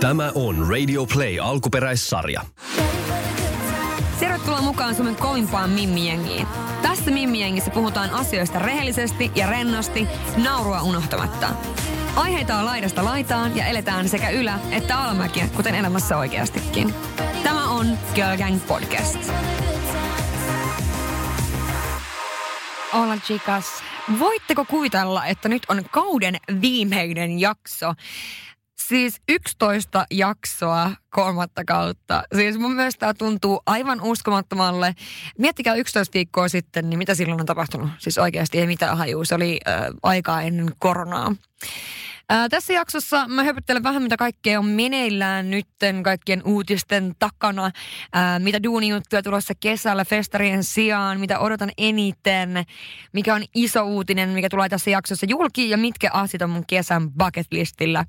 [0.00, 2.42] Tämä on Radio Play alkuperäissarja.
[4.20, 6.46] Tervetuloa mukaan Suomen kovimpaan mimmijengiin.
[6.82, 10.06] Tässä mimmijengissä puhutaan asioista rehellisesti ja rennosti,
[10.44, 11.48] naurua unohtamatta.
[12.16, 16.94] Aiheita on laidasta laitaan ja eletään sekä ylä- että alamäkiä, kuten elämässä oikeastikin.
[17.42, 19.32] Tämä on Girl Gang Podcast.
[22.92, 23.64] Olla chicas.
[24.18, 27.94] Voitteko kuvitella, että nyt on kauden viimeinen jakso?
[28.78, 32.22] Siis 11 jaksoa kolmatta kautta.
[32.34, 34.94] Siis mun mielestä tämä tuntuu aivan uskomattomalle.
[35.38, 37.90] Miettikää 11 viikkoa sitten, niin mitä silloin on tapahtunut?
[37.98, 39.24] Siis oikeasti ei mitään hajuu.
[39.24, 41.32] Se oli äh, aikaa ennen koronaa.
[42.28, 47.70] Ää, tässä jaksossa mä höpöttelen vähän, mitä kaikkea on meneillään nytten kaikkien uutisten takana.
[48.12, 52.64] Ää, mitä duunijuttuja tulossa kesällä festarien sijaan, mitä odotan eniten,
[53.12, 57.10] mikä on iso uutinen, mikä tulee tässä jaksossa julki ja mitkä asiat on mun kesän
[57.10, 58.04] bucket listillä.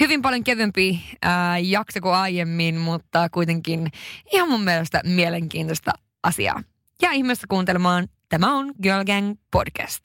[0.00, 3.90] Hyvin paljon kevyempi ää, jakso kuin aiemmin, mutta kuitenkin
[4.32, 5.90] ihan mun mielestä mielenkiintoista
[6.22, 6.62] asiaa.
[7.02, 8.08] Ja ihmeessä kuuntelemaan.
[8.28, 10.04] Tämä on Girl Gang Podcast.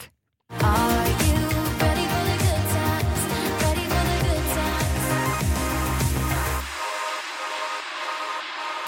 [0.64, 1.29] Are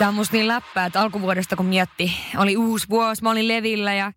[0.01, 3.93] Tämä on musta niin läppää, että alkuvuodesta kun mietti, oli uusi vuosi, mä olin levillä
[3.93, 4.11] ja,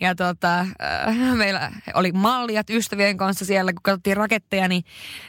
[0.00, 4.84] ja tota, äh, meillä oli malliat ystävien kanssa siellä, kun katsottiin raketteja, niin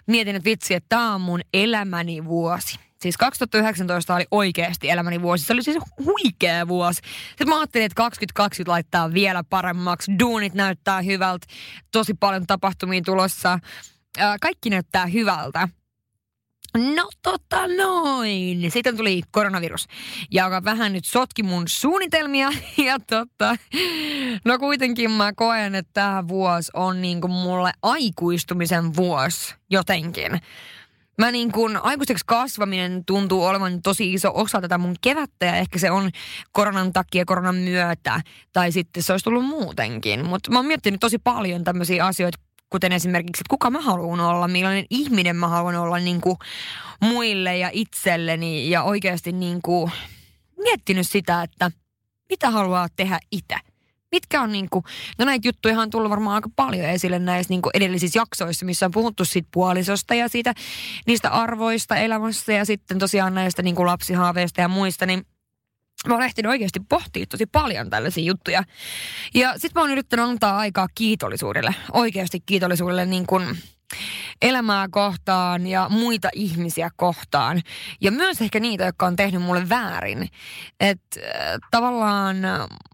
[0.08, 2.80] mietin, että vitsi, että tämä on mun elämäni vuosi.
[3.02, 5.46] Siis 2019 oli oikeasti elämäni vuosi.
[5.46, 7.02] Se oli siis huikea vuosi.
[7.30, 10.12] Sitten mä ajattelin, että 2020 laittaa vielä paremmaksi.
[10.20, 11.48] Duunit näyttää hyvältä.
[11.92, 13.60] Tosi paljon tapahtumia tulossa.
[14.20, 15.70] Äh, kaikki näyttää hyvältä.
[16.78, 18.72] No tota noin.
[18.72, 19.88] Sitten tuli koronavirus,
[20.32, 22.50] joka vähän nyt sotki mun suunnitelmia.
[22.78, 23.56] Ja tota,
[24.46, 30.42] no kuitenkin mä koen, että tämä vuosi on niinku mulle aikuistumisen vuosi jotenkin.
[31.18, 35.80] Mä niin kuin, aikuiseksi kasvaminen tuntuu olevan tosi iso osa tätä mun kevättä ja ehkä
[35.80, 36.10] se on
[36.52, 38.22] koronan takia, koronan myötä
[38.54, 40.26] tai sitten se olisi tullut muutenkin.
[40.26, 44.48] Mutta mä oon miettinyt tosi paljon tämmöisiä asioita, kuten esimerkiksi, että kuka mä haluan olla,
[44.48, 46.38] millainen ihminen mä haluan olla niin kuin
[47.02, 49.92] muille ja itselleni ja oikeasti niin kuin
[50.58, 51.72] miettinyt sitä, että
[52.30, 53.56] mitä haluaa tehdä itse.
[54.12, 54.84] Mitkä on niinku,
[55.18, 58.92] no näitä juttuja on tullut varmaan aika paljon esille näissä niinku edellisissä jaksoissa, missä on
[58.92, 60.54] puhuttu siitä puolisosta ja siitä,
[61.08, 65.26] niistä arvoista elämässä ja sitten tosiaan näistä niinku lapsihaaveista ja muista, niin
[66.08, 68.64] mä oon ehtinyt oikeasti pohtia tosi paljon tällaisia juttuja.
[69.34, 73.58] Ja sit mä oon yrittänyt antaa aikaa kiitollisuudelle, oikeasti kiitollisuudelle niin kuin
[74.42, 77.62] elämää kohtaan ja muita ihmisiä kohtaan.
[78.02, 80.28] Ja myös ehkä niitä, jotka on tehnyt mulle väärin.
[80.80, 82.38] Että äh, tavallaan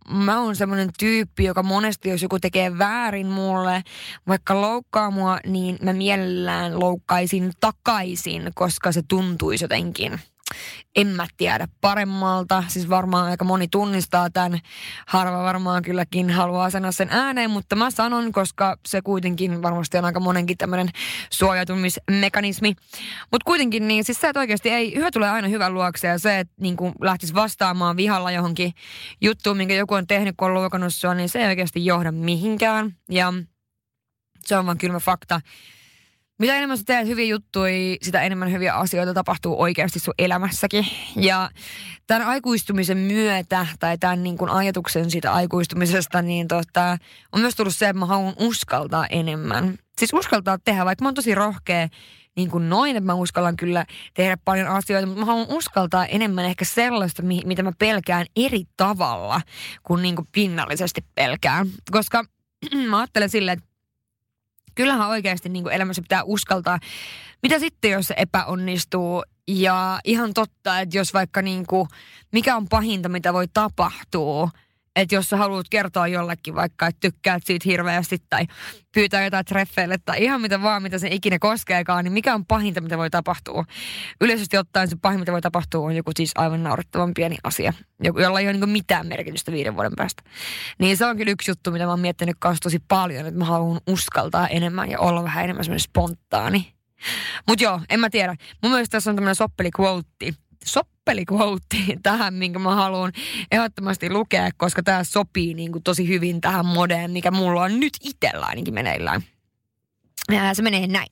[0.09, 3.83] mä oon semmoinen tyyppi, joka monesti jos joku tekee väärin mulle,
[4.27, 10.19] vaikka loukkaa mua, niin mä mielellään loukkaisin takaisin, koska se tuntuisi jotenkin–
[10.95, 12.63] en mä tiedä paremmalta.
[12.67, 14.59] Siis varmaan aika moni tunnistaa tämän.
[15.07, 20.05] Harva varmaan kylläkin haluaa sanoa sen ääneen, mutta mä sanon, koska se kuitenkin varmasti on
[20.05, 20.89] aika monenkin tämmöinen
[21.29, 22.75] suojautumismekanismi.
[23.31, 26.39] Mutta kuitenkin niin, siis se, että oikeasti ei, hyvä tulee aina hyvän luokse ja se,
[26.39, 28.73] että niin lähtisi vastaamaan vihalla johonkin
[29.21, 32.95] juttuun, minkä joku on tehnyt, kun on sua, niin se ei oikeasti johda mihinkään.
[33.09, 33.33] Ja
[34.41, 35.41] se on vaan kylmä fakta.
[36.39, 40.87] Mitä enemmän sä teet hyviä juttuja, sitä enemmän hyviä asioita tapahtuu oikeasti sun elämässäkin.
[41.15, 41.49] Ja
[42.07, 46.97] tämän aikuistumisen myötä, tai tämän niin kuin ajatuksen siitä aikuistumisesta, niin tota,
[47.31, 49.77] on myös tullut se, että mä haluan uskaltaa enemmän.
[49.97, 51.87] Siis uskaltaa tehdä, vaikka mä oon tosi rohkea
[52.35, 56.45] niin kuin noin, että mä uskallan kyllä tehdä paljon asioita, mutta mä haluan uskaltaa enemmän
[56.45, 59.41] ehkä sellaista, mitä mä pelkään eri tavalla
[59.83, 61.67] kuin, niin kuin pinnallisesti pelkään.
[61.91, 62.23] Koska
[62.89, 63.74] mä ajattelen silleen, että
[64.75, 66.79] kyllähän oikeasti niin elämässä pitää uskaltaa.
[67.43, 69.23] Mitä sitten, jos se epäonnistuu?
[69.47, 71.87] Ja ihan totta, että jos vaikka niin kuin,
[72.31, 74.49] mikä on pahinta, mitä voi tapahtua–
[74.95, 78.45] että jos sä haluat kertoa jollekin vaikka, että tykkäät siitä hirveästi tai
[78.91, 82.81] pyytää jotain treffeille tai ihan mitä vaan, mitä se ikinä koskeekaan, niin mikä on pahinta,
[82.81, 83.65] mitä voi tapahtua?
[84.21, 87.73] Yleisesti ottaen se pahin, mitä voi tapahtua, on joku siis aivan naurettavan pieni asia,
[88.03, 90.23] jolla ei ole niin mitään merkitystä viiden vuoden päästä.
[90.79, 93.45] Niin se on kyllä yksi juttu, mitä mä oon miettinyt kanssa tosi paljon, että mä
[93.45, 96.75] haluan uskaltaa enemmän ja olla vähän enemmän semmoinen spontaani.
[97.47, 98.35] Mutta joo, en mä tiedä.
[98.63, 100.33] Mun mielestä tässä on tämmöinen soppeli quote,
[100.65, 103.11] soppeliquote tähän, minkä mä haluan
[103.51, 107.93] ehdottomasti lukea, koska tämä sopii niin kuin tosi hyvin tähän modeen, mikä mulla on nyt
[108.03, 109.23] itsellä ainakin meneillään.
[110.31, 111.07] Ja se menee näin.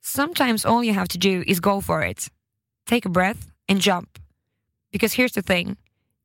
[0.00, 2.26] Sometimes all you have to do is go for it.
[2.90, 4.08] Take a breath and jump.
[4.92, 5.76] Because here's the thing.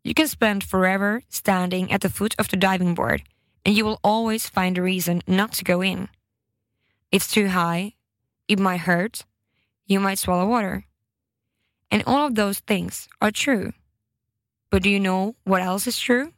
[0.06, 3.22] You can spend forever standing at the foot of the diving board
[3.66, 6.08] and you will always find a reason not to go in.
[7.12, 7.94] It's too high.
[8.48, 9.26] It might hurt
[9.92, 10.86] you might swallow water.
[11.92, 13.74] And all of those things are true.
[14.72, 16.32] But do you know what else is true?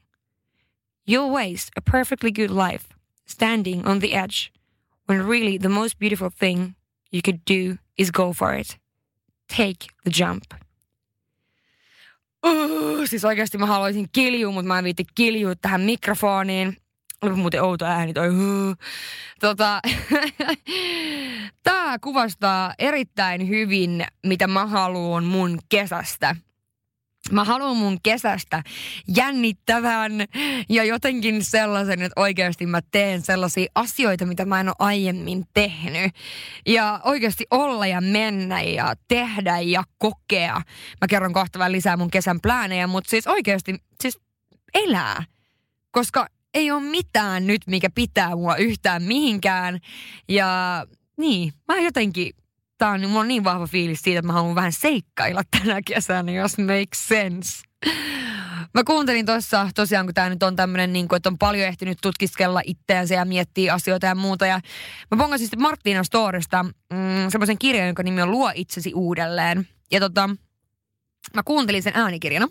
[1.05, 2.87] You'll waste a perfectly good life
[3.25, 4.51] standing on the edge
[5.05, 6.75] when really the most beautiful thing
[7.11, 8.77] you could do is go for it.
[9.47, 10.53] Take the jump.
[12.43, 16.77] Uh, siis oikeasti mä haluaisin kiljua, mutta mä en viitti kiljua tähän mikrofoniin.
[17.23, 18.29] Oli muuten outo ääni toi.
[19.39, 19.81] Tota,
[21.63, 26.35] Tämä kuvastaa erittäin hyvin, mitä mä haluan mun kesästä.
[27.31, 28.63] Mä haluan mun kesästä
[29.15, 30.11] jännittävän
[30.69, 36.11] ja jotenkin sellaisen, että oikeasti mä teen sellaisia asioita, mitä mä en ole aiemmin tehnyt.
[36.65, 40.53] Ja oikeasti olla ja mennä ja tehdä ja kokea.
[41.01, 44.19] Mä kerron kohta vähän lisää mun kesän pläänejä, mutta siis oikeasti siis
[44.73, 45.23] elää.
[45.91, 49.79] Koska ei ole mitään nyt, mikä pitää mua yhtään mihinkään.
[50.29, 50.85] Ja
[51.17, 52.33] niin, mä jotenkin
[52.77, 56.31] tää on, mulla on niin vahva fiilis siitä, että mä haluan vähän seikkailla tänä kesänä,
[56.31, 57.63] jos makes sense.
[58.73, 61.97] Mä kuuntelin tuossa tosiaan, kun tämä nyt on tämmöinen, niin kuin, että on paljon ehtinyt
[62.01, 64.45] tutkiskella itteensä ja miettiä asioita ja muuta.
[64.45, 64.59] Ja
[65.11, 69.67] mä pongasin sitten Marttiina Storesta mm, semmoisen kirjan, jonka nimi on Luo itsesi uudelleen.
[69.91, 70.29] Ja tota,
[71.35, 72.47] mä kuuntelin sen äänikirjana.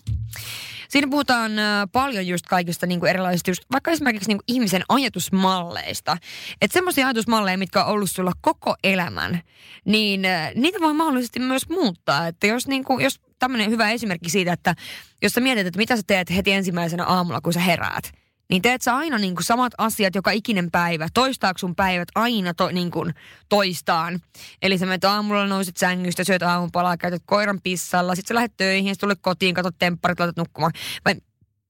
[0.92, 1.52] Siinä puhutaan
[1.92, 6.16] paljon just kaikista niin kuin erilaisista, just, vaikka esimerkiksi niin kuin ihmisen ajatusmalleista.
[6.60, 9.40] Että semmoisia ajatusmalleja, mitkä on ollut sulla koko elämän,
[9.84, 10.22] niin
[10.54, 12.26] niitä voi mahdollisesti myös muuttaa.
[12.26, 14.74] Että jos, niin kuin, jos tämmöinen hyvä esimerkki siitä, että
[15.22, 18.12] jos sä mietit, että mitä sä teet heti ensimmäisenä aamulla, kun sä heräät–
[18.52, 21.08] niin teet sä aina niin kuin samat asiat joka ikinen päivä.
[21.14, 23.14] Toistaako sun päivät aina to, niin kuin
[23.48, 24.20] toistaan?
[24.62, 28.94] Eli sä menet aamulla, nousit sängystä, syöt aamupalaa, käytät koiran pissalla, sit sä lähdet töihin,
[28.94, 30.72] sit tulet kotiin, katsot tempparit, laitat nukkumaan.
[31.04, 31.14] Vai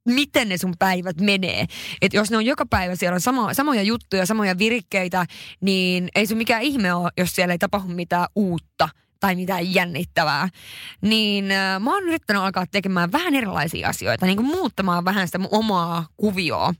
[0.09, 1.67] miten ne sun päivät menee.
[2.03, 5.27] Että jos ne on joka päivä, siellä on sama, samoja juttuja, samoja virikkeitä,
[5.61, 8.89] niin ei se mikään ihme ole, jos siellä ei tapahdu mitään uutta
[9.23, 10.49] tai mitään jännittävää,
[11.01, 15.39] niin äh, mä oon yrittänyt alkaa tekemään vähän erilaisia asioita, niin kuin muuttamaan vähän sitä
[15.39, 16.75] mun omaa kuvioa.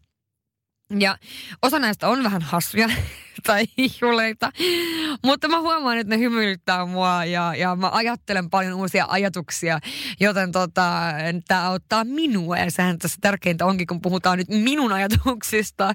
[0.99, 1.19] Ja
[1.63, 2.89] osa näistä on vähän hassuja
[3.47, 4.53] tai hihuleita,
[5.25, 9.79] mutta mä huomaan, että ne hymyilyttää mua ja, ja mä ajattelen paljon uusia ajatuksia,
[10.21, 11.03] joten tota,
[11.49, 15.93] tämä auttaa minua ja sehän tässä tärkeintä onkin, kun puhutaan nyt minun ajatuksista.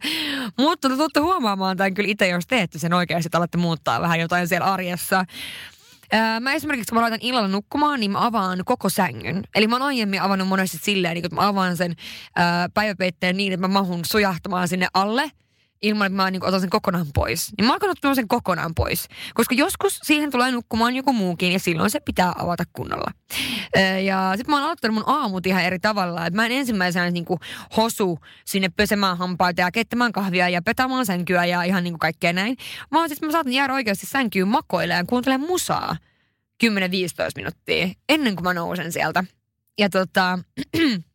[0.58, 4.48] Mutta te tuutte huomaamaan tämän kyllä itse, jos teette sen oikeasti, alatte muuttaa vähän jotain
[4.48, 5.26] siellä arjessa.
[6.40, 9.44] Mä esimerkiksi, kun mä laitan illalla nukkumaan, niin mä avaan koko sängyn.
[9.56, 11.96] Eli mä oon aiemmin avannut monesti silleen, niin että mä avaan sen
[12.36, 15.32] ää, päiväpeitteen niin, että mä mahun sujahtamaan sinne alle–
[15.82, 17.52] ilman, että mä niin otan sen kokonaan pois.
[17.58, 19.08] Niin mä oon ottanut sen kokonaan pois.
[19.34, 23.12] Koska joskus siihen tulee nukkumaan joku muukin ja silloin se pitää avata kunnolla.
[24.04, 26.26] Ja sitten mä oon aloittanut mun aamut ihan eri tavalla.
[26.26, 27.40] Että mä en ensimmäisenä niin kuin
[27.78, 32.34] hosu sinne pesemään hampaita ja keittämään kahvia ja petämään sänkyä ja ihan niin kuin kaikkea
[32.34, 32.58] näin.
[32.92, 35.98] Vaan sitten mä saatan jäädä oikeasti sänkyyn makoilemaan ja kuuntelemaan musaa
[36.64, 36.68] 10-15
[37.36, 39.24] minuuttia ennen kuin mä nousen sieltä.
[39.80, 40.40] Ja tota,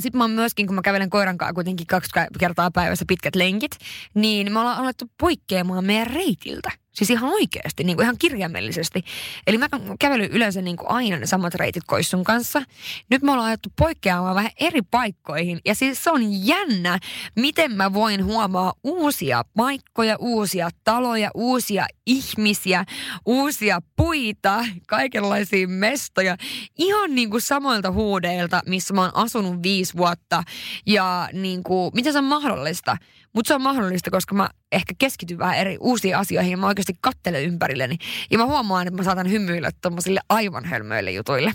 [0.00, 3.72] Sitten mä oon myöskin, kun mä kävelen koiran kanssa kuitenkin kaksi kertaa päivässä pitkät lenkit,
[4.14, 6.83] niin me ollaan alettu poikkeamaan meidän reitiltä.
[6.94, 9.04] Siis ihan oikeasti, niin kuin ihan kirjaimellisesti.
[9.46, 9.68] Eli mä
[10.00, 12.62] kävelyn yleensä niin kuin aina ne samat reitit koissun kanssa.
[13.10, 15.60] Nyt me ollaan ajettu poikkeamaan vähän eri paikkoihin.
[15.64, 16.98] Ja siis se on jännä,
[17.36, 22.84] miten mä voin huomaa uusia paikkoja, uusia taloja, uusia ihmisiä,
[23.26, 26.36] uusia puita, kaikenlaisia mestoja.
[26.78, 30.42] Ihan niin kuin samoilta huudeilta, missä mä oon asunut viisi vuotta.
[30.86, 32.96] Ja niin kuin, miten se on mahdollista?
[33.34, 36.94] Mutta se on mahdollista, koska mä ehkä keskityn vähän eri uusiin asioihin ja mä oikeasti
[37.00, 37.96] kattelen ympärilleni.
[38.30, 41.52] Ja mä huomaan, että mä saatan hymyillä tommosille aivan hölmöille jutuille.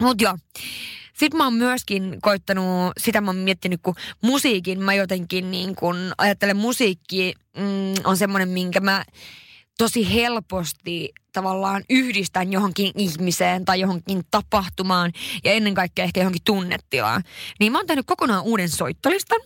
[0.00, 0.38] Mut joo.
[1.12, 5.96] Sitten mä oon myöskin koittanut, sitä mä oon miettinyt, kun musiikin mä jotenkin niin kun
[6.18, 9.04] ajattelen musiikki mm, on semmoinen, minkä mä
[9.78, 15.12] tosi helposti tavallaan yhdistän johonkin ihmiseen tai johonkin tapahtumaan
[15.44, 17.22] ja ennen kaikkea ehkä johonkin tunnetilaan.
[17.60, 19.40] Niin mä oon tehnyt kokonaan uuden soittolistan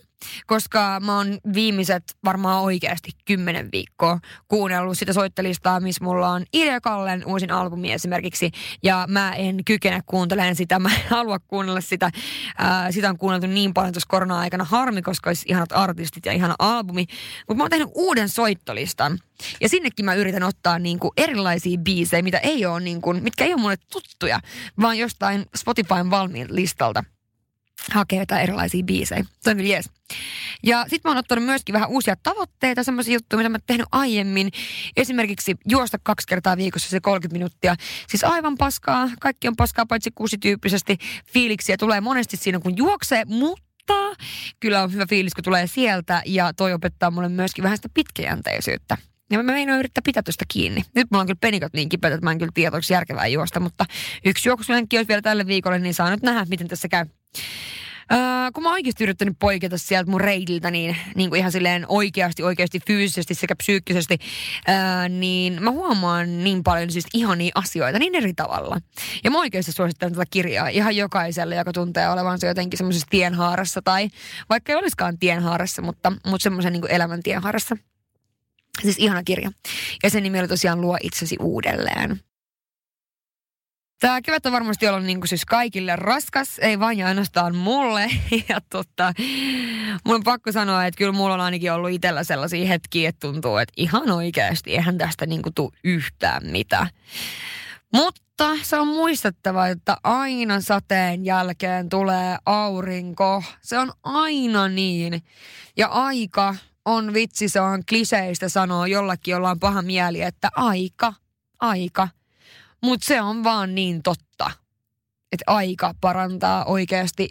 [0.47, 6.81] koska mä oon viimeiset varmaan oikeasti kymmenen viikkoa kuunnellut sitä soittelistaa, missä mulla on Irja
[6.81, 8.51] Kallen uusin albumi esimerkiksi,
[8.83, 12.09] ja mä en kykene kuuntelemaan sitä, mä en halua kuunnella sitä.
[12.57, 16.55] Ää, sitä on kuunneltu niin paljon tuossa korona-aikana, harmi, koska olisi ihanat artistit ja ihana
[16.59, 17.05] albumi,
[17.47, 19.19] mutta mä oon tehnyt uuden soittolistan,
[19.61, 23.61] ja sinnekin mä yritän ottaa niinku erilaisia biisejä, mitä ei ole niinku, mitkä ei ole
[23.61, 24.39] mulle tuttuja,
[24.81, 27.03] vaan jostain Spotifyn valmiin listalta
[27.91, 29.25] hakee jotain erilaisia biisejä.
[29.41, 29.89] Se on jees.
[30.63, 33.87] Ja sitten mä oon ottanut myöskin vähän uusia tavoitteita, semmoisia juttuja, mitä mä oon tehnyt
[33.91, 34.49] aiemmin.
[34.97, 37.75] Esimerkiksi juosta kaksi kertaa viikossa se 30 minuuttia.
[38.07, 40.97] Siis aivan paskaa, kaikki on paskaa paitsi kuusityyppisesti.
[41.33, 43.93] Fiiliksiä tulee monesti siinä, kun juoksee, mutta
[44.59, 46.21] kyllä on hyvä fiilis, kun tulee sieltä.
[46.25, 48.97] Ja toi opettaa mulle myöskin vähän sitä pitkäjänteisyyttä.
[49.31, 50.81] Ja mä meinaan yrittää pitää tuosta kiinni.
[50.95, 53.59] Nyt mulla on kyllä penikot niin kipeät, että mä en kyllä tiedä, onko järkevää juosta,
[53.59, 53.85] mutta
[54.25, 57.05] yksi juoksulenkki olisi vielä tälle viikolle, niin saa nyt nähdä, miten tässä käy.
[58.11, 61.85] Öö, kun mä oon oikeasti yrittänyt poiketa sieltä mun reitiltä, niin, niin kuin ihan silleen
[61.89, 64.17] oikeasti, oikeasti fyysisesti sekä psyykkisesti,
[64.69, 68.77] öö, niin mä huomaan niin paljon siis ihania asioita niin eri tavalla.
[69.23, 74.09] Ja mä oikeasti suosittelen tätä kirjaa ihan jokaiselle, joka tuntee olevansa jotenkin semmoisessa tienhaarassa tai
[74.49, 77.77] vaikka ei olisikaan tienhaarassa, mutta, mutta semmoisen niin elämän tienhaarassa.
[78.81, 79.51] Siis ihana kirja.
[80.03, 82.19] Ja sen nimi oli tosiaan Luo itsesi uudelleen.
[83.99, 88.09] Tämä kevät on varmasti ollut niin kuin siis kaikille raskas, ei vain ja ainoastaan mulle.
[88.49, 89.13] Ja tota,
[90.05, 93.57] mun on pakko sanoa, että kyllä mulla on ainakin ollut itsellä sellaisia hetkiä, että tuntuu,
[93.57, 96.87] että ihan oikeasti eihän tästä niin kuin tule yhtään mitään.
[97.93, 103.43] Mutta se on muistettava, että aina sateen jälkeen tulee aurinko.
[103.61, 105.23] Se on aina niin.
[105.77, 111.13] Ja aika on vitsi, se on kliseistä sanoa jollakin, jolla on paha mieli, että aika,
[111.59, 112.07] aika.
[112.83, 114.51] Mutta se on vaan niin totta,
[115.31, 117.29] että aika parantaa oikeasti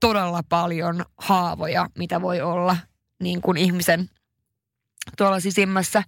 [0.00, 2.76] todella paljon haavoja, mitä voi olla
[3.20, 4.10] niin kuin ihmisen
[5.16, 6.02] tuolla sisimmässä.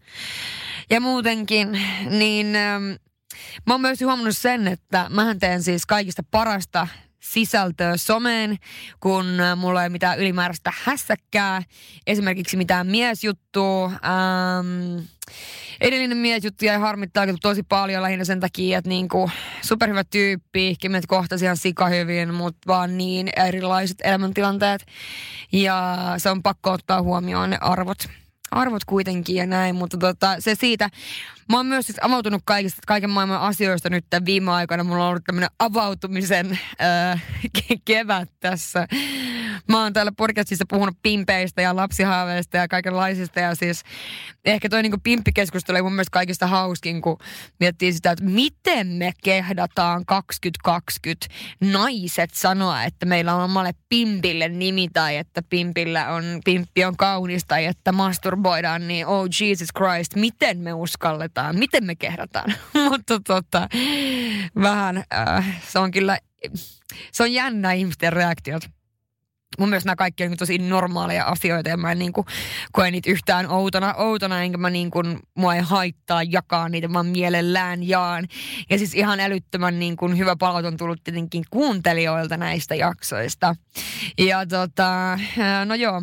[0.91, 1.81] Ja muutenkin,
[2.11, 2.85] niin ähm,
[3.67, 6.89] mä oon myös huomannut sen, että mähän teen siis kaikista parasta
[7.21, 8.57] sisältöä someen,
[9.01, 11.63] kun äh, mulla ei mitään ylimääräistä hässäkkää,
[12.07, 13.87] esimerkiksi mitään miesjuttua.
[13.87, 14.99] Ähm,
[15.81, 19.31] edellinen miesjuttu jäi harmittaa tosi paljon lähinnä sen takia, että niinku
[19.63, 24.87] superhyvä tyyppi, kemet kohtasi ihan sikahyvin, mutta vaan niin erilaiset elämäntilanteet.
[25.53, 27.99] Ja se on pakko ottaa huomioon ne arvot
[28.51, 30.91] arvot kuitenkin ja näin, mutta tota, se siitä,
[31.49, 34.85] mä oon myös siis avautunut kaikista, kaiken maailman asioista nyt tämän viime aikoina.
[34.85, 37.23] Mulla on ollut tämmöinen avautumisen äh,
[37.85, 38.89] kevät tässä.
[39.69, 43.83] Mä oon täällä podcastissa puhunut pimpeistä ja lapsihaaveista ja kaikenlaisista ja siis
[44.45, 47.19] ehkä toi niinku pimppikeskustelu oli mun mielestä kaikista hauskin, kun
[47.61, 51.27] miettii sitä, että miten me kehdataan 2020
[51.61, 57.45] naiset sanoa, että meillä on omalle pimpille nimi tai että pimpillä on, pimppi on kaunis
[57.49, 62.55] tai että masturboidaan, niin oh Jesus Christ, miten me uskalletaan, miten me kehdataan.
[62.91, 63.69] Mutta tota,
[64.63, 66.19] vähän äh, se on kyllä,
[67.13, 68.63] se on jännä ihmisten reaktiot
[69.59, 72.27] mun mielestä nämä kaikki on tosi normaaleja asioita ja mä en niin kuin,
[72.73, 77.07] koe niitä yhtään outona, outona enkä mä niin kuin, mua ei haittaa jakaa niitä, vaan
[77.07, 78.29] mielellään jaan.
[78.71, 83.57] Ja siis ihan älyttömän niin kuin, hyvä palaute on tullut tietenkin kuuntelijoilta näistä jaksoista.
[84.19, 85.19] Ja tota,
[85.65, 86.03] no joo,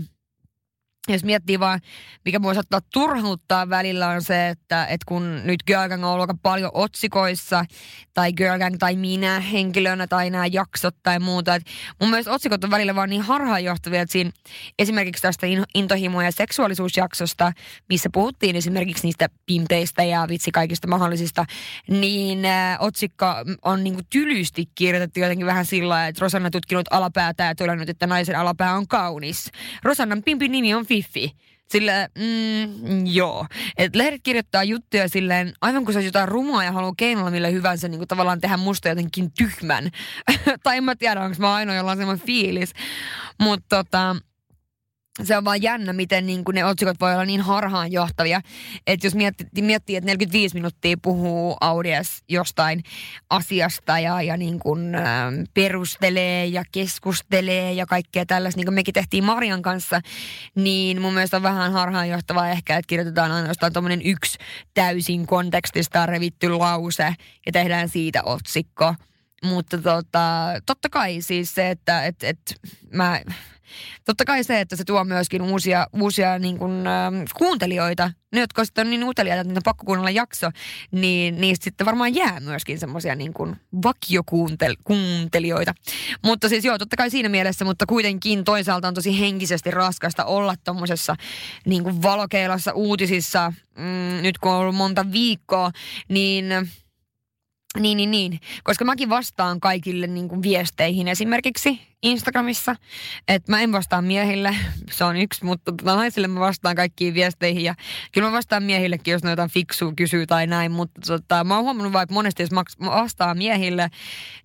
[1.07, 1.79] jos miettii vaan,
[2.25, 6.29] mikä mua saattaa turhauttaa välillä on se, että, että kun nyt Girl Gang on ollut
[6.29, 7.65] aika paljon otsikoissa,
[8.13, 11.55] tai Girl Gang tai minä henkilönä, tai nämä jaksot tai muuta.
[11.55, 14.31] että mun mielestä otsikot on välillä vaan niin harhaanjohtavia, että siinä
[14.79, 17.51] esimerkiksi tästä intohimo- ja seksuaalisuusjaksosta,
[17.89, 21.45] missä puhuttiin esimerkiksi niistä pimpeistä ja vitsi kaikista mahdollisista,
[21.89, 23.25] niin äh, otsikko
[23.61, 28.35] on kuin tylysti kirjoitettu jotenkin vähän sillä että Rosanna tutkinut alapäätä ja todennut, että naisen
[28.35, 29.51] alapää on kaunis.
[29.83, 31.35] Rosannan pimpin nimi on Fifi.
[31.69, 33.45] Sillä, mm, joo.
[33.77, 37.47] Et lehdet kirjoittaa juttuja silleen, aivan kuin se olisi jotain rumaa ja haluaa keinolla millä
[37.47, 39.89] hyvänsä niin tavallaan tehdä musta jotenkin tyhmän.
[40.63, 42.73] tai en mä tiedä, onko mä ainoa, jolla on semmoinen fiilis.
[43.39, 44.15] Mutta tota,
[45.23, 48.41] se on vaan jännä, miten niin kuin ne otsikot voi olla niin harhaanjohtavia.
[48.87, 52.83] Että jos miettii, miettii, että 45 minuuttia puhuu Audias jostain
[53.29, 55.03] asiasta ja, ja niin kuin, äh,
[55.53, 60.01] perustelee ja keskustelee ja kaikkea tällaista, niin kuin mekin tehtiin Marian kanssa,
[60.55, 64.37] niin mun mielestä on vähän harhaanjohtavaa ehkä, että kirjoitetaan ainoastaan tuommoinen yksi
[64.73, 67.15] täysin kontekstista revitty lause
[67.45, 68.95] ja tehdään siitä otsikko.
[69.43, 72.39] Mutta tota, totta kai siis se, että et, et,
[72.91, 73.21] mä
[74.05, 78.11] totta kai se, että se tuo myöskin uusia, uusia niin kuin, äh, kuuntelijoita.
[78.31, 80.49] Ne, jotka sitten on niin uteliaita, että on pakko kuunnella jakso,
[80.91, 85.73] niin niistä sitten varmaan jää myöskin semmoisia niin kuin vakiokuuntelijoita.
[86.23, 90.55] Mutta siis joo, totta kai siinä mielessä, mutta kuitenkin toisaalta on tosi henkisesti raskasta olla
[90.63, 91.15] tuommoisessa
[91.65, 93.53] niin valokeilassa uutisissa.
[93.77, 95.71] Mm, nyt kun on ollut monta viikkoa,
[96.09, 96.45] niin
[97.79, 98.39] niin, niin, niin.
[98.63, 102.75] Koska mäkin vastaan kaikille niin kuin viesteihin esimerkiksi Instagramissa.
[103.27, 104.55] Että mä en vastaa miehille,
[104.91, 107.63] se on yksi, mutta naisille mä vastaan kaikkiin viesteihin.
[107.63, 107.75] Ja
[108.11, 110.71] kyllä mä vastaan miehillekin, jos ne jotain fiksua kysyy tai näin.
[110.71, 113.89] Mutta tota, mä oon huomannut vaikka monesti, jos mä vastaan miehille,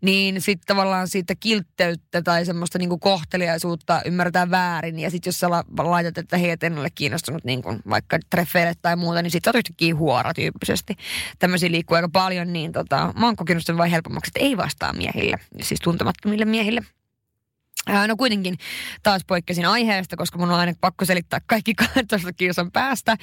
[0.01, 4.99] niin sitten tavallaan siitä kiltteyttä tai semmoista niin kuin kohteliaisuutta ymmärretään väärin.
[4.99, 8.73] Ja sitten jos sä laitat, että hei, et en ole kiinnostunut niin kuin vaikka treffeille
[8.83, 10.95] tai muuta, niin sitten sä oot yhtäkkiä huora tyyppisesti.
[11.39, 14.93] Tämmöisiä liikkuu aika paljon, niin tota, mä oon kokenut sen vain helpommaksi, että ei vastaa
[14.93, 16.98] miehille, siis tuntemattomille miehille.
[18.09, 18.59] No kuitenkin
[19.03, 23.17] taas poikkesin aiheesta, koska mun on aina pakko selittää kaikki 12 kilsan päästä.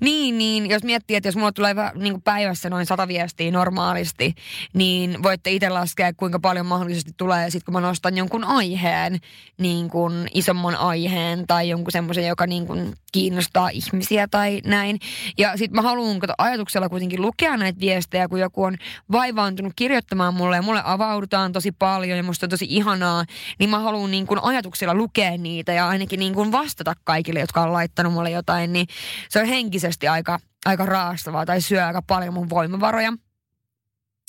[0.00, 4.34] Niin, niin jos miettii, että jos mulla tulee niin päivässä noin sata viestiä normaalisti,
[4.72, 9.18] niin voitte itse laskea, kuinka paljon mahdollisesti tulee sit kun mä nostan jonkun aiheen,
[9.58, 14.98] niin kuin isomman aiheen tai jonkun semmoisen, joka niin kuin kiinnostaa ihmisiä tai näin.
[15.38, 18.76] Ja sitten mä haluan ajatuksella kuitenkin lukea näitä viestejä, kun joku on
[19.12, 23.24] vaivaantunut kirjoittamaan mulle ja mulle avaudutaan tosi paljon ja musta on tosi ihanaa,
[23.58, 27.62] niin mä haluan niin kuin ajatuksilla lukea niitä ja ainakin niin kuin vastata kaikille, jotka
[27.62, 28.86] on laittanut mulle jotain, niin
[29.28, 33.12] se on henkisesti aika, aika raastavaa tai syö aika paljon mun voimavaroja.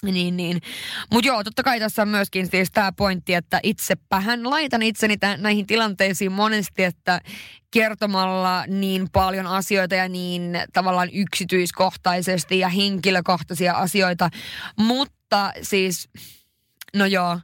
[0.03, 0.61] Niin, niin.
[1.13, 5.41] Mutta joo, totta kai tässä on myöskin siis tämä pointti, että itsepähän laitan itseni tämän,
[5.41, 7.21] näihin tilanteisiin monesti, että
[7.71, 14.29] kertomalla niin paljon asioita ja niin tavallaan yksityiskohtaisesti ja henkilökohtaisia asioita.
[14.79, 16.09] Mutta siis,
[16.95, 17.39] no joo,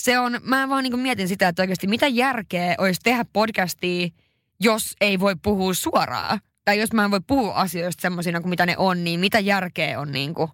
[0.00, 4.08] se on, mä vaan niin mietin sitä, että oikeasti mitä järkeä olisi tehdä podcastia,
[4.60, 6.40] jos ei voi puhua suoraan.
[6.64, 10.00] Tai jos mä en voi puhua asioista semmoisina kuin mitä ne on, niin mitä järkeä
[10.00, 10.50] on niin kuin,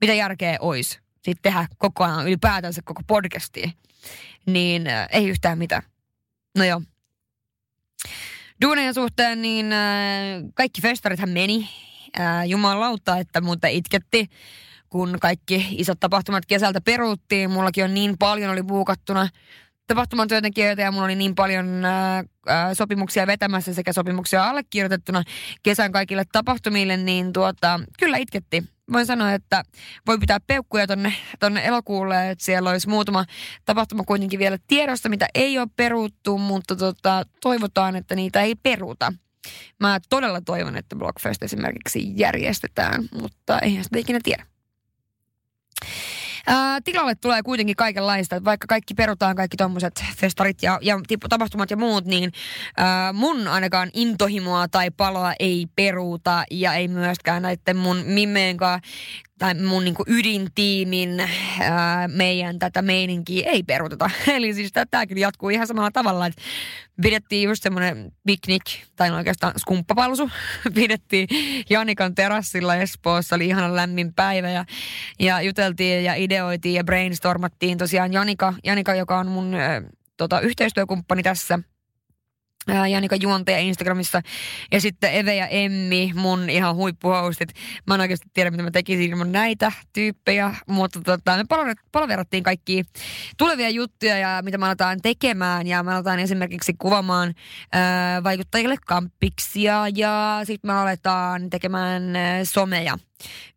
[0.00, 3.70] mitä järkeä olisi sitten tehdä koko ajan ylipäätänsä koko podcastia.
[4.46, 5.82] Niin äh, ei yhtään mitään.
[6.58, 6.82] No joo.
[8.64, 9.80] Duunien suhteen niin äh,
[10.54, 11.68] kaikki festarithan meni.
[12.20, 14.30] Äh, jumalauta, että muuta itketti
[14.90, 17.50] kun kaikki isot tapahtumat kesältä peruuttiin.
[17.50, 19.28] Mullakin on niin paljon oli buukattuna
[19.86, 25.22] tapahtuman työntekijöitä ja mulla oli niin paljon ää, ää, sopimuksia vetämässä sekä sopimuksia allekirjoitettuna
[25.62, 28.64] kesän kaikille tapahtumille, niin tuota, kyllä itketti.
[28.92, 29.62] Voin sanoa, että
[30.06, 33.24] voi pitää peukkuja tonne, tonne elokuulle, että siellä olisi muutama
[33.64, 39.12] tapahtuma kuitenkin vielä tiedossa, mitä ei ole peruttu, mutta tota, toivotaan, että niitä ei peruta.
[39.80, 44.49] Mä todella toivon, että Blockfest esimerkiksi järjestetään, mutta eihän sitä ikinä tiedä.
[46.46, 51.76] Ää, tilalle tulee kuitenkin kaikenlaista, vaikka kaikki perutaan, kaikki tuommoiset festarit ja, ja tapahtumat ja
[51.76, 52.32] muut, niin
[52.76, 58.56] ää, mun ainakaan intohimoa tai paloa ei peruuta ja ei myöskään näiden mun mimeen
[59.40, 61.20] tai mun niin ydintiimin
[61.60, 64.10] ää, meidän tätä meininkiä ei peruteta.
[64.36, 66.42] Eli siis tämäkin jatkuu ihan samalla tavalla, että
[67.02, 68.62] pidettiin just semmoinen piknik,
[68.96, 70.30] tai no oikeastaan skumppapalsu,
[70.74, 71.28] pidettiin
[71.70, 74.64] Janikan terassilla Espoossa, oli ihana lämmin päivä ja,
[75.18, 79.82] ja juteltiin ja ideoitiin ja brainstormattiin tosiaan Janika, Janika joka on mun ä,
[80.16, 81.58] tota, yhteistyökumppani tässä–
[82.68, 84.22] Janika Juontaja Instagramissa.
[84.72, 87.48] Ja sitten Eve ja Emmi, mun ihan huippuhostit.
[87.86, 91.44] Mä en oikeasti tiedä, mitä mä tekisin ilman näitä tyyppejä, mutta tota, me
[91.92, 92.84] palverattiin kaikki
[93.38, 95.66] tulevia juttuja ja mitä me aletaan tekemään.
[95.66, 97.34] Ja me aletaan esimerkiksi kuvaamaan
[97.72, 102.98] ää, vaikuttajille kampiksia ja sitten me aletaan tekemään ää, someja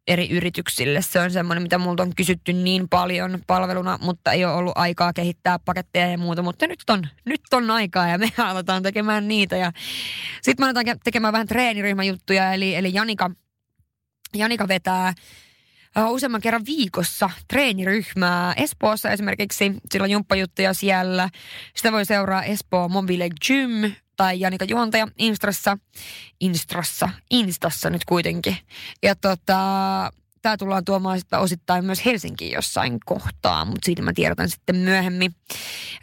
[0.07, 1.01] eri yrityksille.
[1.01, 5.13] Se on semmoinen, mitä multa on kysytty niin paljon palveluna, mutta ei ole ollut aikaa
[5.13, 6.41] kehittää paketteja ja muuta.
[6.41, 9.57] Mutta nyt on, nyt on aikaa ja me aletaan tekemään niitä.
[9.57, 9.71] Ja
[10.41, 13.31] sitten me aletaan tekemään vähän treeniryhmäjuttuja, eli, eli Janika,
[14.35, 15.13] Janika vetää
[15.97, 19.73] uh, useamman kerran viikossa treeniryhmää Espoossa esimerkiksi.
[19.91, 21.29] Sillä on jumppajuttuja siellä.
[21.75, 25.77] Sitä voi seuraa Espoo Mobile Gym tai Janika Juontaja Instrassa,
[26.39, 28.57] Instrassa, Instassa nyt kuitenkin.
[29.03, 29.59] Ja tota,
[30.43, 35.35] tämä tullaan tuomaan sitten osittain myös Helsinkiin jossain kohtaa, mutta siitä mä tiedotan sitten myöhemmin.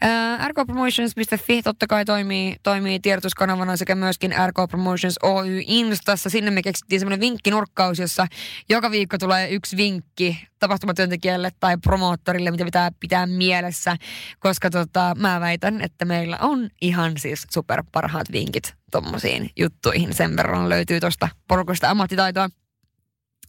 [0.00, 6.30] Ää, rkpromotions.fi totta kai toimii, toimii tiedotuskanavana sekä myöskin RK Promotions Oy Instassa.
[6.30, 8.26] Sinne me keksittiin semmoinen vinkkinurkkaus, jossa
[8.68, 13.96] joka viikko tulee yksi vinkki tapahtumatyöntekijälle tai promoottorille, mitä pitää pitää mielessä,
[14.38, 20.14] koska tota, mä väitän, että meillä on ihan siis super parhaat vinkit tommosiin juttuihin.
[20.14, 22.48] Sen verran löytyy tuosta porukasta ammattitaitoa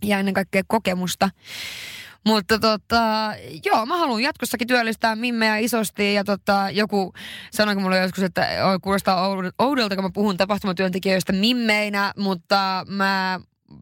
[0.04, 1.30] ja ennen kaikkea kokemusta.
[2.26, 3.34] Mutta tota,
[3.66, 7.14] joo, mä haluan jatkossakin työllistää mimmejä isosti ja tota, joku
[7.52, 8.48] sanoi mulle joskus, että
[8.82, 9.28] kuulostaa
[9.60, 13.40] oudolta, kun mä puhun tapahtumatyöntekijöistä mimmeinä, mutta mä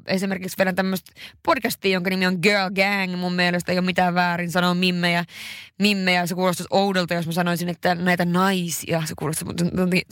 [0.08, 1.12] esimerkiksi vedän tämmöistä
[1.46, 3.20] podcastia, jonka nimi on Girl Gang.
[3.20, 5.26] Mun mielestä ei ole mitään väärin sanoa mimmejä.
[5.80, 9.04] Mimmejä, se kuulostaisi oudolta, jos mä sanoisin, että näitä naisia.
[9.06, 9.54] Se kuulostaa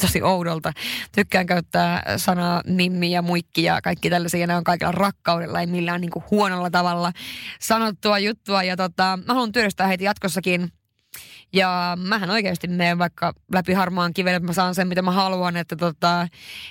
[0.01, 0.73] tosi oudolta.
[1.15, 4.39] Tykkään käyttää sanaa mimmi ja muikki ja kaikki tällaisia.
[4.39, 7.11] Ja ne on kaikilla rakkaudella, ei millään niin kuin huonolla tavalla
[7.59, 8.63] sanottua juttua.
[8.63, 10.71] Ja tota, mä haluan työstää heitä jatkossakin
[11.53, 15.57] ja mähän oikeasti menen vaikka läpi harmaan kiven, että mä saan sen, mitä mä haluan,
[15.57, 16.27] että tota,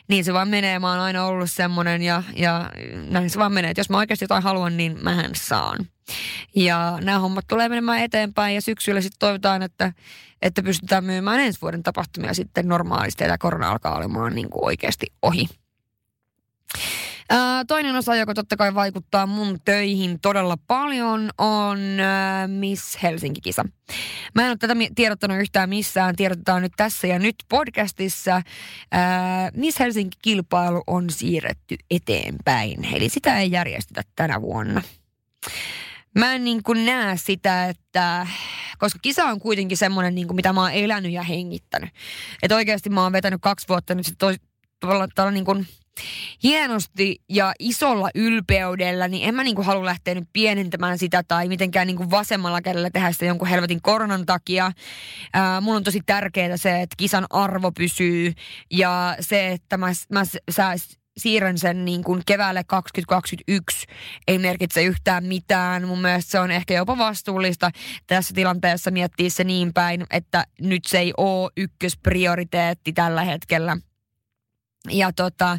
[0.09, 0.79] niin se vaan menee.
[0.79, 2.71] Mä oon aina ollut semmonen ja, ja
[3.09, 3.71] näin se vaan menee.
[3.71, 5.87] Että jos mä oikeasti jotain haluan, niin mähän saan.
[6.57, 9.93] Ja nämä hommat tulee menemään eteenpäin ja syksyllä sitten toivotaan, että,
[10.43, 15.07] että pystytään myymään ensi vuoden tapahtumia sitten normaalisti ja korona alkaa olemaan niin kuin oikeasti
[15.23, 15.49] ohi.
[17.31, 23.65] Ää, toinen osa, joka totta kai vaikuttaa mun töihin todella paljon, on ää, Miss Helsinki-kisa.
[24.35, 26.17] Mä en ole tätä tiedottanut yhtään missään.
[26.17, 28.43] Tiedotetaan nyt tässä ja nyt podcastissa.
[28.93, 32.85] Ää, Miss Helsinki-kilpailu on siirretty eteenpäin.
[32.85, 34.83] Eli sitä ei järjestetä tänä vuonna.
[36.19, 38.27] Mä en niin kuin näe sitä, että
[38.79, 41.91] koska kisa on kuitenkin semmoinen, niin kuin mitä mä oon elänyt ja hengittänyt.
[42.43, 44.19] Että oikeasti mä oon vetänyt kaksi vuotta nyt sit
[44.81, 45.67] tavallaan niin kuin
[46.43, 51.87] hienosti ja isolla ylpeydellä, niin en mä niinku halua lähteä nyt pienentämään sitä tai mitenkään
[51.87, 54.73] niinku vasemmalla kädellä tehdä sitä jonkun helvetin koronan takia.
[55.33, 58.33] Ää, mulla on tosi tärkeää se, että kisan arvo pysyy
[58.71, 60.75] ja se, että mä, mä sä,
[61.19, 63.87] siirrän sen niin kuin keväälle 2021
[64.29, 65.87] ei merkitse yhtään mitään.
[65.87, 67.71] Mun mielestä se on ehkä jopa vastuullista
[68.07, 73.77] tässä tilanteessa miettiä se niin päin, että nyt se ei ole ykkösprioriteetti tällä hetkellä.
[74.91, 75.59] Ja tota,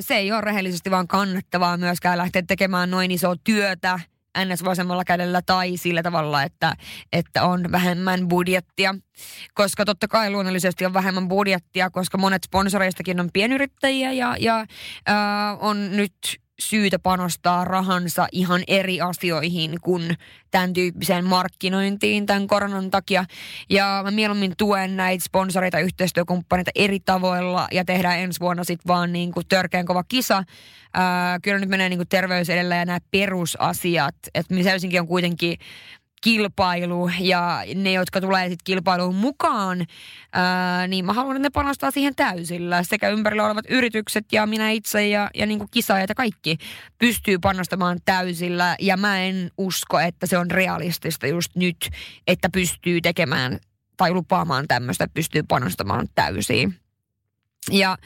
[0.00, 4.00] se ei ole rehellisesti vaan kannattavaa myöskään lähteä tekemään noin isoa työtä
[4.44, 4.64] ns.
[4.64, 6.76] vasemmalla kädellä tai sillä tavalla, että,
[7.12, 8.94] että on vähemmän budjettia.
[9.54, 14.66] Koska totta kai luonnollisesti on vähemmän budjettia, koska monet sponsoreistakin on pienyrittäjiä ja, ja
[15.06, 16.14] ää, on nyt
[16.58, 20.16] syytä panostaa rahansa ihan eri asioihin kuin
[20.50, 23.24] tämän tyyppiseen markkinointiin tämän koronan takia.
[23.70, 29.12] Ja mä mieluummin tuen näitä sponsoreita, yhteistyökumppaneita eri tavoilla ja tehdään ensi vuonna sitten vaan
[29.12, 30.44] niin kuin törkeän kova kisa.
[30.94, 34.16] Ää, kyllä nyt menee niin kuin terveys edellä ja nämä perusasiat.
[34.34, 34.54] Että
[35.00, 35.58] on kuitenkin
[36.22, 39.86] kilpailu ja ne, jotka tulee sitten kilpailuun mukaan,
[40.32, 42.82] ää, niin mä haluan, että ne panostaa siihen täysillä.
[42.82, 46.58] Sekä ympärillä olevat yritykset ja minä itse ja, ja niin kuin kisaajat ja kaikki
[46.98, 48.76] pystyy panostamaan täysillä.
[48.80, 51.90] Ja mä en usko, että se on realistista just nyt,
[52.26, 53.58] että pystyy tekemään
[53.96, 56.74] tai lupaamaan tämmöistä, pystyy panostamaan täysiin.
[57.70, 57.98] Ja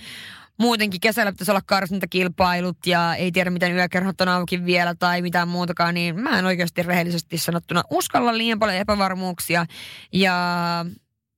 [0.60, 5.48] muutenkin kesällä pitäisi olla karsintakilpailut ja ei tiedä miten yökerhot on auki vielä tai mitään
[5.48, 9.66] muutakaan, niin mä en oikeasti rehellisesti sanottuna uskalla liian paljon epävarmuuksia.
[10.12, 10.34] Ja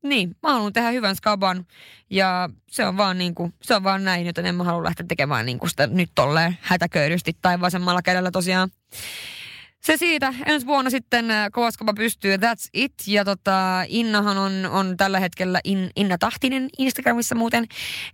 [0.03, 1.67] niin, mä haluan tehdä hyvän skaban
[2.11, 5.07] ja se on vaan, niin kuin, se on vaan näin, joten en mä halua lähteä
[5.09, 8.71] tekemään niin kuin sitä nyt tolleen hätäköydysti tai vasemmalla kädellä tosiaan
[9.83, 10.35] se siitä.
[10.47, 12.37] Ensi vuonna sitten äh, Kovaskapa pystyy.
[12.37, 12.93] That's it.
[13.07, 17.67] Ja tota, Innahan on, on tällä hetkellä in, Inna Tahtinen Instagramissa muuten.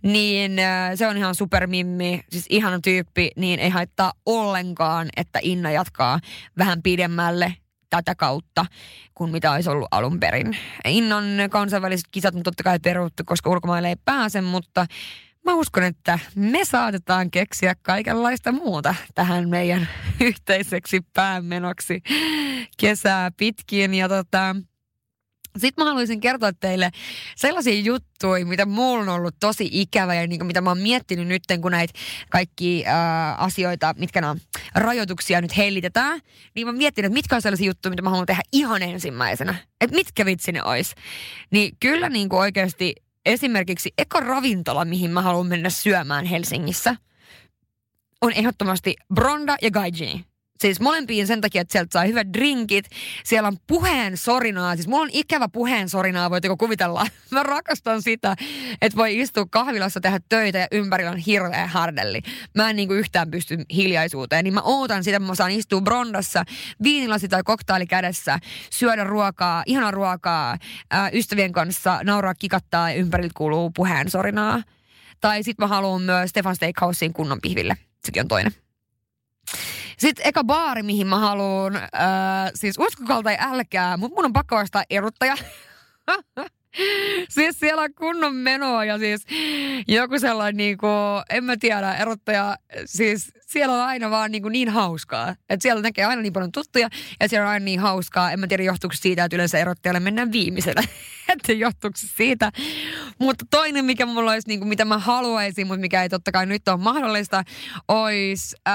[0.02, 3.30] Niin äh, se on ihan supermimmi, siis ihana tyyppi.
[3.36, 6.20] Niin ei haittaa ollenkaan, että Inna jatkaa
[6.58, 7.54] vähän pidemmälle
[7.90, 8.66] tätä kautta
[9.14, 10.56] kuin mitä olisi ollut alun perin.
[10.84, 14.86] Innon kansainväliset kisat on totta kai peruttu, koska ulkomaille ei pääse, mutta
[15.48, 19.88] mä uskon, että me saatetaan keksiä kaikenlaista muuta tähän meidän
[20.20, 22.02] yhteiseksi päämenoksi
[22.76, 23.94] kesää pitkin.
[23.94, 24.56] Ja tota,
[25.58, 26.90] sitten mä haluaisin kertoa teille
[27.36, 31.42] sellaisia juttuja, mitä mulla on ollut tosi ikävä ja niin mitä mä oon miettinyt nyt,
[31.60, 31.98] kun näitä
[32.30, 34.36] kaikki äh, asioita, mitkä nämä
[34.74, 36.20] rajoituksia nyt hellitetään,
[36.54, 39.54] niin mä oon miettinyt, että mitkä on sellaisia juttuja, mitä mä haluan tehdä ihan ensimmäisenä.
[39.80, 40.94] Että mitkä vitsi ne olisi.
[41.50, 42.94] Niin kyllä niin kuin oikeasti
[43.28, 46.96] esimerkiksi eka ravintola, mihin mä haluan mennä syömään Helsingissä,
[48.20, 50.24] on ehdottomasti Bronda ja Gaijini.
[50.60, 52.84] Siis molempiin sen takia, että sieltä saa hyvät drinkit.
[53.24, 54.76] Siellä on puheen sorinaa.
[54.76, 57.06] Siis mulla on ikävä puheen sorinaa, voitteko kuvitella?
[57.30, 58.36] Mä rakastan sitä,
[58.82, 62.22] että voi istua kahvilassa tehdä töitä ja ympärillä on hirveä hardelli.
[62.54, 64.44] Mä en niinku yhtään pysty hiljaisuuteen.
[64.44, 66.44] Niin mä ootan sitä, mä saan istua brondassa,
[66.82, 68.38] viinilasi tai koktaili kädessä,
[68.70, 70.58] syödä ruokaa, ihana ruokaa,
[70.90, 74.62] ää, ystävien kanssa nauraa kikattaa ja ympärillä kuuluu puheen sorinaa.
[75.20, 77.76] Tai sit mä haluan myös Stefan Steakhousein kunnon pihville.
[78.04, 78.67] Sekin on toinen.
[79.98, 81.90] Sitten eka baari, mihin mä haluan, äh,
[82.54, 85.36] siis uskokaa tai älkää, mutta mun on pakko ostaa eruttaja.
[87.34, 89.26] siis siellä on kunnon menoa ja siis
[89.88, 94.52] joku sellainen niin kuin, en mä tiedä, erottaja, siis siellä on aina vaan niin, kuin
[94.52, 95.28] niin hauskaa.
[95.28, 96.88] Että siellä näkee aina niin paljon tuttuja
[97.20, 98.32] ja siellä on aina niin hauskaa.
[98.32, 100.82] En mä tiedä johtuuko siitä, että yleensä erottajalle mennään viimeisenä.
[101.32, 102.52] että johtuuko siitä.
[103.18, 106.46] Mutta toinen, mikä mulla olisi, niin kuin, mitä mä haluaisin, mutta mikä ei totta kai
[106.46, 107.44] nyt ole mahdollista,
[107.88, 108.74] olisi äh,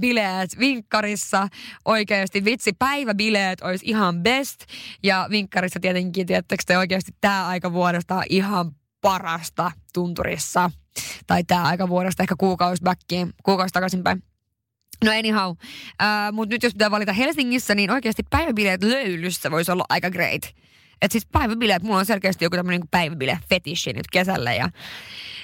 [0.00, 1.48] bileet vinkkarissa.
[1.84, 4.66] Oikeasti vitsi, päiväbileet olisi ihan best.
[5.02, 10.70] Ja vinkkarissa tietenkin, tiettäkö te oikeasti tämä aika vuodesta on ihan parasta tunturissa.
[11.26, 14.22] Tai tämä aika vuodesta ehkä kuukausi backiin, kuukausi takaisinpäin.
[15.04, 15.56] No anyhow, uh,
[16.32, 20.42] mutta nyt jos pitää valita Helsingissä, niin oikeasti päiväbileet löylyssä voisi olla aika great.
[21.02, 24.54] Että siis päiväbileet, mulla on selkeästi joku tämmöinen niin päiväbile fetishi nyt kesällä.
[24.54, 24.68] Ja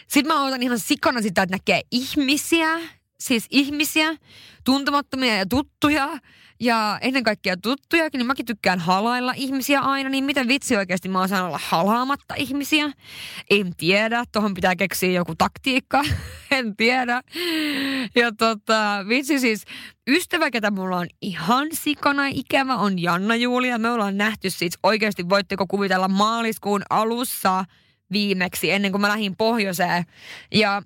[0.08, 2.80] sit mä otan ihan sikana sitä, että näkee ihmisiä,
[3.20, 4.16] siis ihmisiä,
[4.64, 6.18] tuntemattomia ja tuttuja,
[6.60, 11.22] ja ennen kaikkea tuttujakin, niin mäkin tykkään halailla ihmisiä aina, niin miten vitsi oikeasti mä
[11.22, 12.92] osaan olla halaamatta ihmisiä?
[13.50, 16.04] En tiedä, tuohon pitää keksiä joku taktiikka,
[16.50, 17.22] en tiedä.
[18.14, 19.64] Ja tota, vitsi siis,
[20.08, 23.78] ystävä, ketä mulla on ihan sikana ikävä, on Janna Julia.
[23.78, 27.64] Me ollaan nähty siis oikeasti, voitteko kuvitella maaliskuun alussa
[28.12, 30.04] viimeksi, ennen kuin mä lähdin pohjoiseen.
[30.54, 30.82] Ja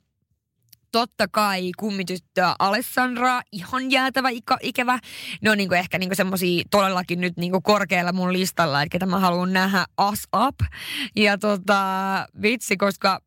[0.92, 4.98] totta kai kummityttöä Alessandraa, ihan jäätävä ikä, ikävä.
[5.42, 9.52] Ne on niinku ehkä niinku semmosia todellakin nyt niinku korkealla mun listalla, että mä haluan
[9.52, 10.56] nähdä Us Up.
[11.16, 11.82] Ja tota,
[12.42, 13.20] vitsi, koska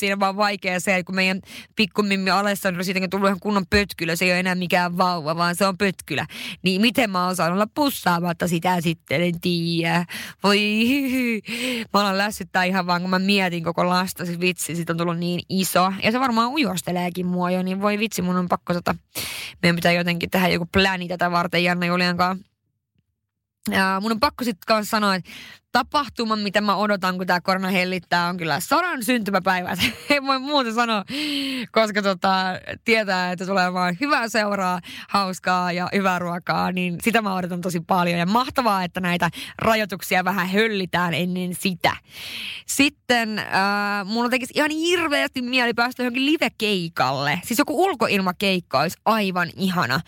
[0.00, 1.40] siinä on vaan vaikea se, kun meidän
[1.76, 5.56] pikkumimmi Alessandro siitä on tullut ihan kunnon pötkylä, se ei ole enää mikään vauva, vaan
[5.56, 6.26] se on pötkylä.
[6.62, 10.04] Niin miten mä osaan olla pussaamatta sitä sitten, en tiedä.
[10.42, 10.60] Voi
[11.94, 15.18] Mä alan lässyttää ihan vaan, kun mä mietin koko lasta, siis vitsi, siitä on tullut
[15.18, 15.92] niin iso.
[16.02, 18.94] Ja se varmaan ujosteleekin mua jo, niin voi vitsi, mun on pakko tota,
[19.62, 22.49] meidän pitää jotenkin tehdä joku pläni tätä varten Janna Julian kanssa.
[23.68, 25.30] Ja mun on pakko sitten kanssa sanoa, että
[25.72, 29.78] tapahtuma, mitä mä odotan, kun tämä korona hellittää, on kyllä sodan syntymäpäivät.
[30.10, 31.04] Ei voi muuta sanoa,
[31.72, 32.44] koska tota,
[32.84, 37.80] tietää, että tulee vaan hyvää seuraa, hauskaa ja hyvää ruokaa, niin sitä mä odotan tosi
[37.80, 38.18] paljon.
[38.18, 41.96] Ja mahtavaa, että näitä rajoituksia vähän höllitään ennen sitä.
[42.66, 43.46] Sitten äh,
[44.04, 47.40] mulla tekisi ihan hirveästi mieli päästä johonkin live-keikalle.
[47.44, 50.00] Siis joku ulkoilmakeikka olisi aivan ihana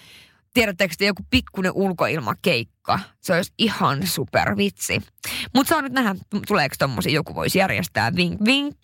[0.53, 3.01] tiedättekö te, joku pikkuinen ulkoilmakeikka.
[3.21, 5.03] Se olisi ihan super vitsi.
[5.55, 6.15] Mutta saa nyt nähdä,
[6.47, 8.17] tuleeko tommosia joku voisi järjestää.
[8.17, 8.77] Vink, vink.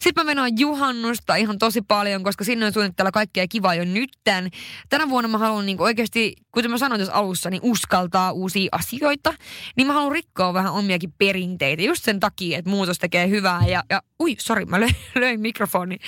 [0.00, 4.50] Sitten mä menen juhannusta ihan tosi paljon, koska sinne on suunnitteilla kaikkea kivaa jo nytten.
[4.88, 9.34] Tänä vuonna mä haluan niin oikeasti, kuten mä sanoin tässä alussa, niin uskaltaa uusia asioita.
[9.76, 13.60] Niin mä haluan rikkoa vähän omiakin perinteitä just sen takia, että muutos tekee hyvää.
[13.66, 15.98] Ja, ja ui, sori, mä löin, löin mikrofoni.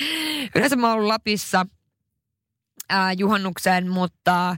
[0.55, 1.67] Yleensä mä oon Lapissa–
[2.89, 4.57] ää, juhannukseen, mutta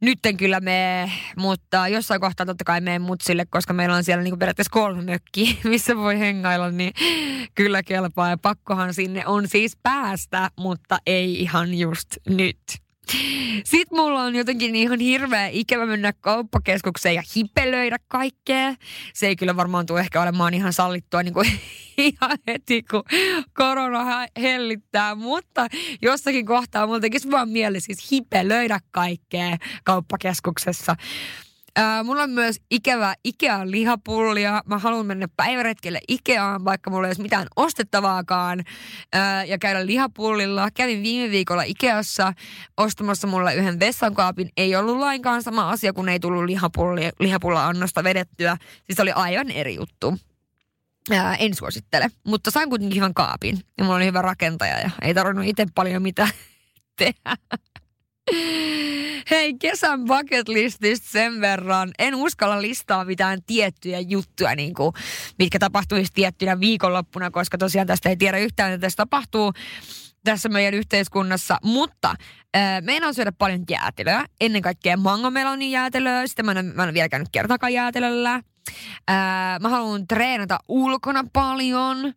[0.00, 4.36] nytten kyllä me, mutta jossain kohtaa totta kai menen mutsille, koska meillä on siellä niinku
[4.36, 6.92] periaatteessa kolme mökkiä, missä voi hengailla, niin
[7.54, 8.30] kyllä kelpaa.
[8.30, 12.87] Ja pakkohan sinne on siis päästä, mutta ei ihan just nyt.
[13.64, 18.74] Sitten mulla on jotenkin ihan hirveä ikävä mennä kauppakeskukseen ja hipelöidä kaikkea.
[19.14, 21.50] Se ei kyllä varmaan tule ehkä olemaan ihan sallittua niin kuin
[21.98, 23.04] ihan heti, kun
[23.54, 25.14] korona hellittää.
[25.14, 25.66] Mutta
[26.02, 30.96] jossakin kohtaa mulla tekisi vaan mieli siis hipelöidä kaikkea kauppakeskuksessa.
[31.76, 34.62] Ää, mulla on myös ikävä Ikean lihapullia.
[34.66, 38.64] Mä haluan mennä päiväretkelle Ikeaan, vaikka mulla ei olisi mitään ostettavaakaan.
[39.12, 40.68] Ää, ja käydä lihapullilla.
[40.74, 42.32] Kävin viime viikolla Ikeassa
[42.76, 44.50] ostamassa mulle yhden vessankaapin.
[44.56, 46.44] Ei ollut lainkaan sama asia, kun ei tullut
[47.20, 48.56] lihapulla-annosta vedettyä.
[48.84, 50.18] Siis oli aivan eri juttu.
[51.10, 53.58] Ää, en suosittele, mutta sain kuitenkin hyvän kaapin.
[53.78, 56.30] Ja mulla oli hyvä rakentaja ja ei tarvinnut itse paljon mitään
[56.98, 57.36] tehdä.
[59.30, 61.90] Hei, kesän bucket lististä sen verran.
[61.98, 64.92] En uskalla listaa mitään tiettyjä juttuja, niin kuin,
[65.38, 69.52] mitkä tapahtuisi tiettynä viikonloppuna, koska tosiaan tästä ei tiedä yhtään, että tässä tapahtuu
[70.24, 71.58] tässä meidän yhteiskunnassa.
[71.62, 72.14] Mutta
[72.56, 74.24] äh, on syödä paljon jäätelöä.
[74.40, 76.26] Ennen kaikkea mangomelonin jäätelöä.
[76.26, 78.34] Sitten mä en, mä en vielä käynyt kertakaan jäätelöllä.
[78.34, 82.14] Äh, mä haluan treenata ulkona paljon.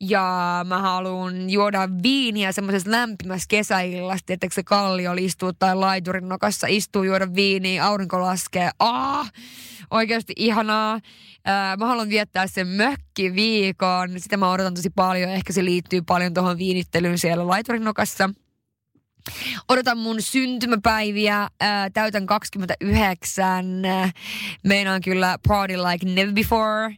[0.00, 6.66] Ja mä haluan juoda viiniä semmoisessa lämpimässä kesäillasta, että se kallio istuu tai laiturin nokassa
[6.70, 8.70] istuu juoda viiniä, aurinko laskee.
[8.78, 9.32] Ah,
[9.90, 11.00] oikeasti ihanaa.
[11.78, 14.20] Mä haluan viettää sen mökkiviikon.
[14.20, 15.30] Sitä mä odotan tosi paljon.
[15.30, 18.30] Ehkä se liittyy paljon tuohon viinittelyyn siellä laiturin nokassa.
[19.68, 23.82] Odotan mun syntymäpäiviä, ää, täytän 29.
[24.64, 26.94] Meinaan kyllä party like never before.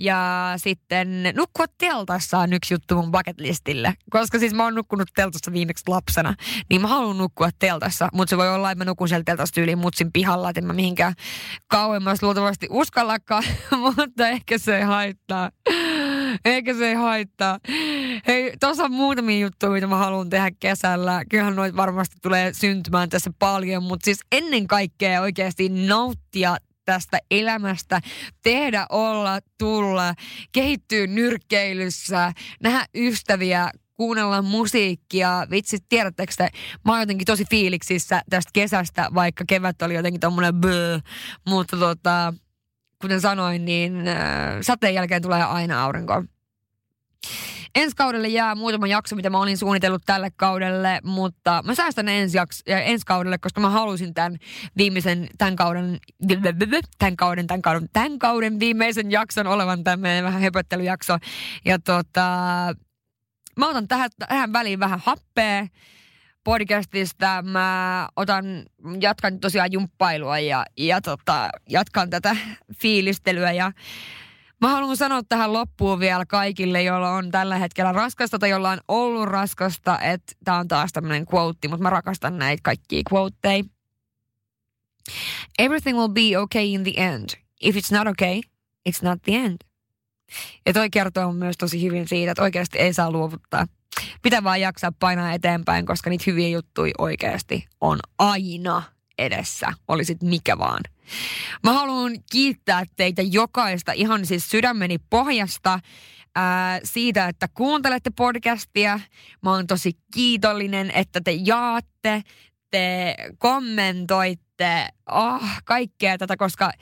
[0.00, 3.94] Ja sitten nukkua teltassa on yksi juttu mun bucket listille.
[4.10, 6.34] Koska siis mä oon nukkunut teltassa viimeksi lapsena,
[6.70, 8.08] niin mä haluan nukkua teltassa.
[8.12, 10.72] Mutta se voi olla, että mä nukun siellä teltassa tyyliin mutsin pihalla, että en mä
[10.72, 11.14] mihinkään
[11.68, 13.44] kauemmas luultavasti uskallakaan.
[13.96, 15.50] mutta ehkä se ei haittaa.
[16.44, 17.58] Eikä se ei haittaa.
[18.26, 21.22] Hei, tuossa on muutamia juttuja, mitä mä haluan tehdä kesällä.
[21.30, 26.56] Kyllähän noit varmasti tulee syntymään tässä paljon, mutta siis ennen kaikkea oikeasti nauttia
[26.90, 28.00] tästä elämästä,
[28.42, 30.14] tehdä, olla, tulla,
[30.52, 35.46] kehittyä nyrkkeilyssä, nähdä ystäviä, kuunnella musiikkia.
[35.50, 36.48] Vitsi, tiedättekö te,
[36.84, 40.98] mä oon jotenkin tosi fiiliksissä tästä kesästä, vaikka kevät oli jotenkin tommonen böö,
[41.48, 42.34] mutta tota,
[43.00, 44.16] kuten sanoin, niin äh,
[44.60, 46.24] sateen jälkeen tulee aina aurinko.
[47.74, 52.36] Ensi kaudelle jää muutama jakso, mitä mä olin suunnitellut tälle kaudelle, mutta mä säästän ensi,
[52.36, 54.36] jakso, ensi kaudelle, koska mä halusin tämän
[54.76, 55.98] viimeisen, tämän kauden,
[56.98, 61.18] tämän kauden, tämän kauden, tämän kauden viimeisen jakson olevan tämmöinen vähän höpöttelyjakso.
[61.64, 62.20] Ja tota,
[63.58, 65.66] mä otan tähän, tähän väliin vähän happea,
[66.44, 67.42] podcastista.
[67.42, 68.44] Mä otan,
[69.00, 72.36] jatkan tosiaan jumppailua ja, ja tota, jatkan tätä
[72.80, 73.72] fiilistelyä ja
[74.60, 78.80] Mä haluan sanoa tähän loppuun vielä kaikille, joilla on tällä hetkellä raskasta tai jolla on
[78.88, 83.64] ollut raskasta, että tää on taas tämmönen quote, mutta mä rakastan näitä kaikkia quoteja.
[85.58, 87.28] Everything will be okay in the end.
[87.60, 88.40] If it's not okay,
[88.88, 89.56] it's not the end.
[90.66, 93.66] Ja toi kertoo myös tosi hyvin siitä, että oikeasti ei saa luovuttaa.
[94.22, 98.82] Pitää vaan jaksaa painaa eteenpäin, koska niitä hyviä juttuja oikeasti on aina
[99.18, 100.80] edessä, olisit mikä vaan.
[101.62, 105.80] Mä haluan kiittää teitä jokaista ihan siis sydämeni pohjasta
[106.34, 109.00] ää, siitä, että kuuntelette podcastia.
[109.42, 112.22] Mä oon tosi kiitollinen, että te jaatte,
[112.70, 116.72] te kommentoitte sitten oh, kaikkea tätä, koska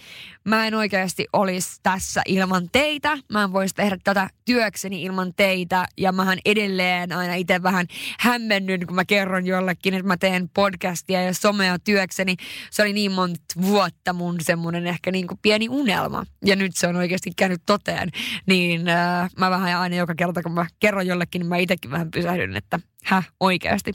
[0.45, 3.19] mä en oikeasti olisi tässä ilman teitä.
[3.33, 5.87] Mä en voisi tehdä tätä työkseni ilman teitä.
[5.97, 7.87] Ja mähän edelleen aina itse vähän
[8.21, 12.37] hämmennyn, kun mä kerron jollekin, että mä teen podcastia ja somea työkseni.
[12.71, 16.25] Se oli niin monta vuotta mun semmoinen ehkä niin kuin pieni unelma.
[16.45, 18.09] Ja nyt se on oikeasti käynyt toteen.
[18.47, 22.11] Niin äh, mä vähän aina joka kerta, kun mä kerron jollekin, niin mä itsekin vähän
[22.11, 23.93] pysähdyn, että häh, oikeasti.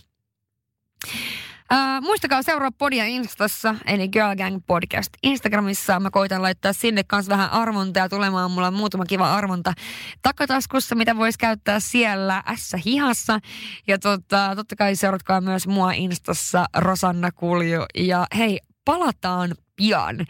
[1.72, 6.00] Uh, muistakaa seuraa podia Instassa, eli Girl Gang Podcast Instagramissa.
[6.00, 8.52] Mä koitan laittaa sinne kanssa vähän arvontaa tulemaan.
[8.52, 9.74] Mulla on muutama kiva arvonta
[10.22, 13.40] takataskussa, mitä voisi käyttää siellä S-hihassa.
[13.88, 17.86] Ja tota, totta kai seuratkaa myös mua Instassa Rosanna Kulju.
[17.98, 20.26] Ja hei, palataan pian.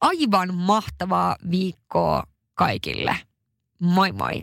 [0.00, 2.22] Aivan mahtavaa viikkoa
[2.54, 3.16] kaikille.
[3.80, 4.42] Moi moi!